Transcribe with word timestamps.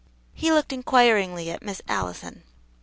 He 0.33 0.51
looked 0.51 0.73
inquiringly 0.73 1.51
at 1.51 1.61
Miss 1.61 1.79
Allison. 1.87 2.41